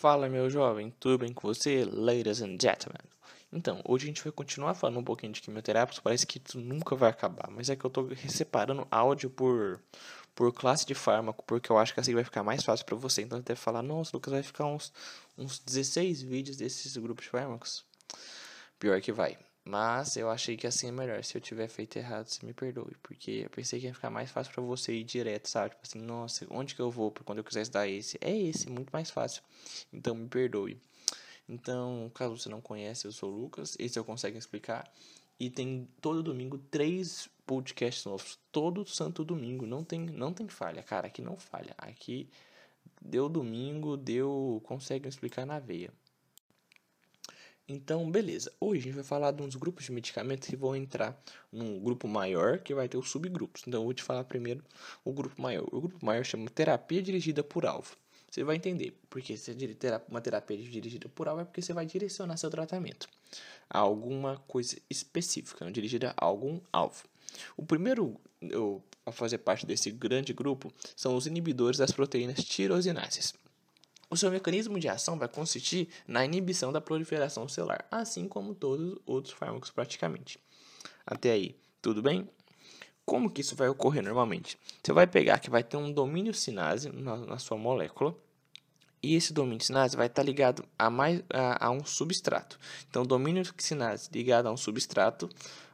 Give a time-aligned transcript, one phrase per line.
[0.00, 3.02] Fala, meu jovem, tudo bem com você, ladies and gentlemen?
[3.52, 6.96] Então, hoje a gente vai continuar falando um pouquinho de quimioterapia, parece que isso nunca
[6.96, 9.78] vai acabar, mas é que eu tô separando áudio por,
[10.34, 13.20] por classe de fármaco, porque eu acho que assim vai ficar mais fácil para você.
[13.20, 14.90] Então, até falar, nossa, Lucas, vai ficar uns,
[15.36, 17.84] uns 16 vídeos desses grupos de fármacos.
[18.78, 19.36] Pior que vai.
[19.70, 21.22] Mas eu achei que assim é melhor.
[21.22, 22.96] Se eu tiver feito errado, você me perdoe.
[23.04, 25.70] Porque eu pensei que ia ficar mais fácil para você ir direto, sabe?
[25.70, 28.18] Tipo assim, nossa, onde que eu vou quando eu quiser estudar esse?
[28.20, 29.44] É esse, muito mais fácil.
[29.92, 30.76] Então me perdoe.
[31.48, 33.76] Então, caso você não conhece, eu sou o Lucas.
[33.78, 34.90] Esse eu consigo explicar.
[35.38, 38.40] E tem todo domingo três podcasts novos.
[38.50, 39.66] Todo santo domingo.
[39.66, 41.06] Não tem, não tem falha, cara.
[41.06, 41.76] Aqui não falha.
[41.78, 42.28] Aqui
[43.00, 44.60] deu domingo, deu.
[44.64, 45.92] Consegue explicar na veia.
[47.72, 48.52] Então, beleza.
[48.60, 51.16] Hoje a gente vai falar de uns grupos de medicamentos que vão entrar
[51.52, 53.62] num grupo maior que vai ter os subgrupos.
[53.64, 54.60] Então, eu vou te falar primeiro
[55.04, 55.64] o grupo maior.
[55.70, 57.96] O grupo maior chama terapia dirigida por alvo.
[58.28, 61.86] Você vai entender porque se é uma terapia dirigida por alvo é porque você vai
[61.86, 63.08] direcionar seu tratamento
[63.68, 67.04] a alguma coisa específica, não dirigida a algum alvo.
[67.56, 68.20] O primeiro
[69.06, 73.32] a fazer parte desse grande grupo são os inibidores das proteínas tirosinases.
[74.12, 78.94] O seu mecanismo de ação vai consistir na inibição da proliferação celular, assim como todos
[78.94, 80.36] os outros fármacos praticamente.
[81.06, 82.28] Até aí, tudo bem?
[83.06, 84.58] Como que isso vai ocorrer normalmente?
[84.82, 88.16] Você vai pegar que vai ter um domínio sinase na, na sua molécula,
[89.02, 92.58] e esse domínio sinase vai estar ligado a, mais, a, a um substrato.
[92.88, 95.28] Então, domínio sinase ligado a um substrato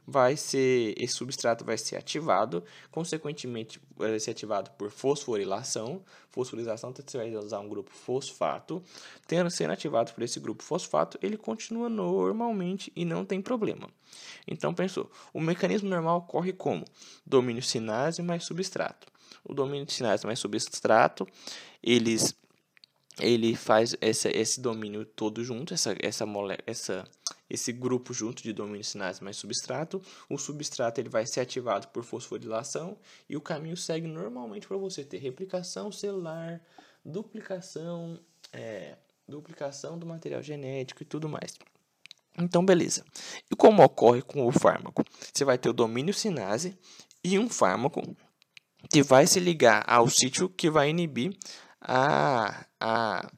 [0.06, 6.00] vai ser esse substrato vai ser ativado, consequentemente vai ser ativado por fosforilação.
[6.30, 8.82] Fosforilação você vai usar um grupo fosfato,
[9.26, 13.88] tendo sendo ativado por esse grupo fosfato, ele continua normalmente e não tem problema.
[14.46, 16.84] Então pensou, o mecanismo normal ocorre como
[17.24, 19.08] domínio sinase mais substrato.
[19.42, 21.26] O domínio sinase mais substrato,
[21.82, 22.34] eles
[23.20, 27.04] ele faz essa, esse domínio todo junto, essa, essa, mole, essa,
[27.48, 30.02] esse grupo junto de domínio sinais mais substrato.
[30.28, 35.02] O substrato ele vai ser ativado por fosforilação e o caminho segue normalmente para você
[35.02, 36.60] ter replicação celular,
[37.04, 38.20] duplicação,
[38.52, 41.54] é, duplicação do material genético e tudo mais.
[42.38, 43.02] Então, beleza.
[43.50, 45.02] E como ocorre com o fármaco?
[45.32, 46.76] Você vai ter o domínio sinase
[47.24, 48.02] e um fármaco
[48.90, 51.36] que vai se ligar ao sítio que vai inibir
[51.86, 53.30] a, a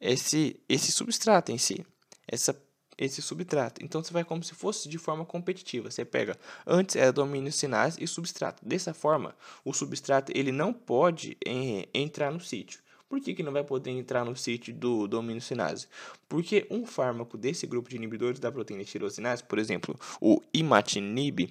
[0.00, 1.86] esse, esse substrato em si,
[2.26, 2.60] essa,
[2.98, 3.82] esse substrato.
[3.84, 5.90] Então você vai como se fosse de forma competitiva.
[5.90, 6.36] Você pega,
[6.66, 8.66] antes era domínio sinais e substrato.
[8.66, 9.34] Dessa forma,
[9.64, 12.81] o substrato ele não pode eh, entrar no sítio.
[13.12, 15.86] Por que, que não vai poder entrar no sítio do domínio sinase?
[16.30, 21.50] Porque um fármaco desse grupo de inibidores da proteína tirosinase, por exemplo, o imatinib,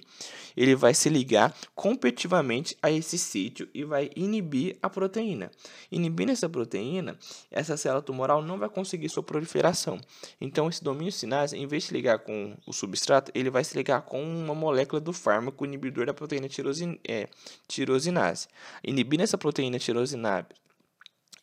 [0.56, 5.52] ele vai se ligar competitivamente a esse sítio e vai inibir a proteína.
[5.88, 7.16] Inibindo essa proteína,
[7.48, 10.00] essa célula tumoral não vai conseguir sua proliferação.
[10.40, 14.02] Então, esse domínio sinase, em vez de ligar com o substrato, ele vai se ligar
[14.02, 17.28] com uma molécula do fármaco inibidor da proteína tirosin é,
[17.68, 18.48] tirosinase.
[18.82, 20.48] Inibindo essa proteína tirosinase,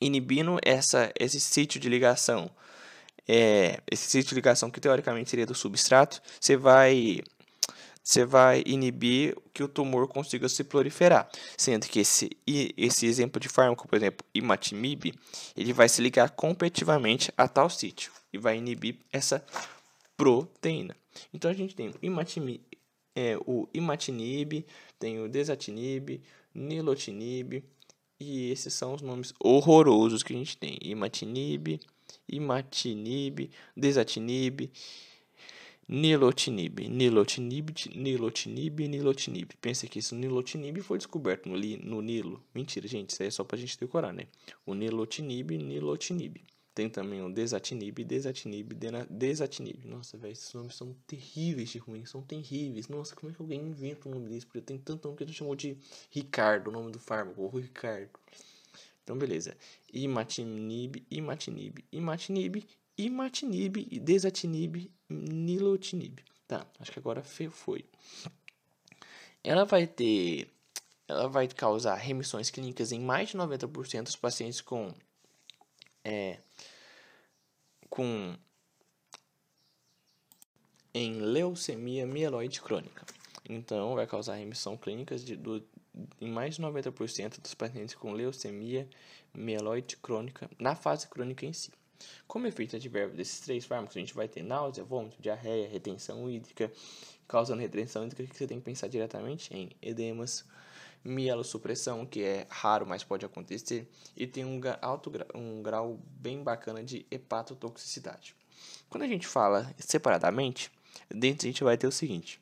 [0.01, 2.49] inibindo essa, esse sítio de ligação,
[3.27, 7.21] é, esse sítio de ligação que teoricamente seria do substrato, você vai
[8.09, 13.47] você vai inibir que o tumor consiga se proliferar, sendo que esse, esse exemplo de
[13.47, 15.13] fármaco, por exemplo, imatinib,
[15.55, 19.45] ele vai se ligar competitivamente a tal sítio e vai inibir essa
[20.17, 20.95] proteína.
[21.31, 22.61] Então a gente tem o imatinib,
[23.15, 24.65] é, o imatinib
[24.97, 26.19] tem o desatinib,
[26.51, 27.63] nilotinib,
[28.19, 30.77] e esses são os nomes horrorosos que a gente tem.
[30.81, 31.79] Imatinib,
[32.27, 34.69] imatinib, desatinib,
[35.87, 39.49] nilotinib, nilotinib, nilotinib, nilotinib.
[39.61, 42.43] Pensa que isso nilotinib foi descoberto no, no Nilo.
[42.53, 44.25] Mentira, gente, isso aí é só pra gente decorar, né?
[44.65, 46.41] O nilotinib, nilotinib.
[46.79, 48.73] Tem também o desatinib, desatinib,
[49.09, 49.85] desatinib.
[49.85, 52.87] Nossa, velho, esses nomes são terríveis de ruins, são terríveis.
[52.87, 54.45] Nossa, como é que alguém inventa um nome desse?
[54.45, 55.77] Porque tem tanto nome que gente chamou de
[56.09, 58.11] Ricardo, o nome do fármaco, o Ricardo.
[59.03, 59.57] Então, beleza.
[59.91, 62.65] Imatinib, imatinib, imatinib,
[62.97, 66.19] imatinib, desatinib, nilotinib.
[66.47, 67.83] Tá, acho que agora foi.
[69.43, 70.47] Ela vai ter...
[71.09, 74.93] Ela vai causar remissões clínicas em mais de 90% dos pacientes com
[76.05, 76.39] é,
[77.99, 78.33] com
[80.93, 83.05] em leucemia mieloide crônica.
[83.49, 85.61] Então, vai causar remissão clínica de, do,
[86.21, 88.87] em mais de 90% dos pacientes com leucemia
[89.33, 91.73] mieloide crônica na fase crônica em si.
[92.25, 96.71] Como efeito adverso desses três fármacos, a gente vai ter náusea, vômito, diarreia, retenção hídrica.
[97.27, 100.45] Causando retenção hídrica, que você tem que pensar diretamente em edemas,
[101.03, 106.83] mielossupressão, que é raro, mas pode acontecer, e tem um, alto, um grau bem bacana
[106.83, 108.35] de hepatotoxicidade.
[108.89, 110.71] Quando a gente fala separadamente,
[111.09, 112.39] dentro a gente vai ter o seguinte: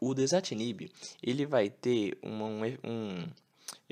[0.00, 0.90] o desatinib
[1.22, 3.28] ele vai ter uma, um,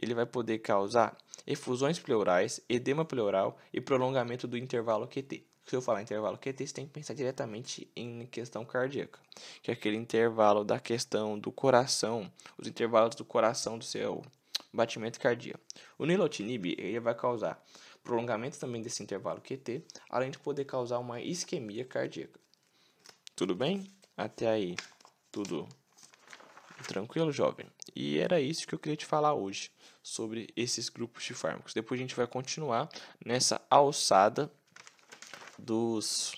[0.00, 1.16] ele vai poder causar
[1.46, 5.47] efusões pleurais, edema pleural e prolongamento do intervalo QT.
[5.68, 9.20] Se eu falar intervalo QT, você tem que pensar diretamente em questão cardíaca,
[9.62, 14.24] que é aquele intervalo da questão do coração, os intervalos do coração do seu
[14.72, 15.60] batimento cardíaco.
[15.98, 17.62] O nilotinib ele vai causar
[18.02, 22.40] prolongamento também desse intervalo QT, além de poder causar uma isquemia cardíaca.
[23.36, 23.92] Tudo bem?
[24.16, 24.74] Até aí,
[25.30, 25.68] tudo
[26.86, 27.66] tranquilo, jovem?
[27.94, 29.70] E era isso que eu queria te falar hoje
[30.02, 31.74] sobre esses grupos de fármacos.
[31.74, 32.88] Depois a gente vai continuar
[33.22, 34.50] nessa alçada
[35.58, 36.32] dos,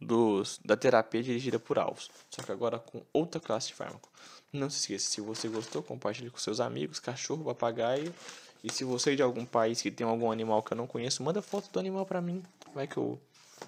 [0.00, 4.10] dos da terapia dirigida por alvos, só que agora com outra classe de fármaco.
[4.52, 8.14] Não se esqueça, se você gostou, compartilhe com seus amigos, cachorro, papagaio.
[8.62, 11.22] E se você é de algum país que tem algum animal que eu não conheço,
[11.22, 12.42] manda foto do animal para mim.
[12.74, 13.18] Vai que eu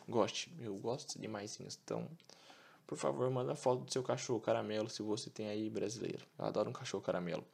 [0.08, 0.52] goste.
[0.60, 1.26] Eu gosto de.
[1.82, 2.06] Então,
[2.86, 6.20] por favor, manda foto do seu cachorro caramelo, se você tem aí brasileiro.
[6.38, 7.44] Eu adoro um cachorro caramelo.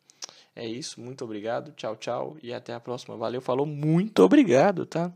[0.55, 3.17] É isso, muito obrigado, tchau, tchau e até a próxima.
[3.17, 5.13] Valeu, falou, muito obrigado, tá?